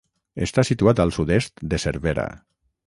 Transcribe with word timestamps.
Està 0.45 0.63
situat 0.69 1.03
al 1.05 1.13
sud-est 1.19 1.65
de 1.75 1.81
Cervera. 1.87 2.29